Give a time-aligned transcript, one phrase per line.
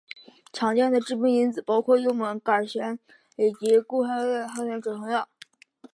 [0.51, 2.99] 常见的致病因子包括幽门螺旋杆菌
[3.35, 5.29] 以及非类固醇消炎止痛药。